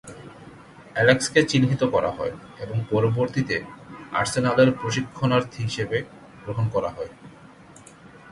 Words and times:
অ্যালেক্সকে 0.95 1.39
চিহ্নিত 1.43 1.81
করা 1.85 2.11
হয় 2.11 2.33
এবং 2.59 2.77
পরবর্তীতে 2.89 3.55
আর্সেনালের 4.11 4.69
প্রশিক্ষণার্থী 4.71 5.59
হিসেবে 5.63 5.97
গ্রহণ 6.43 6.65
করা 6.69 6.89
হয়। 6.89 7.11